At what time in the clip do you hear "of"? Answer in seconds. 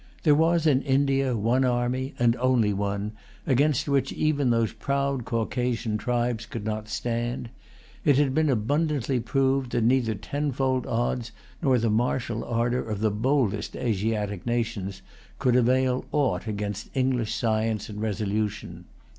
12.81-13.01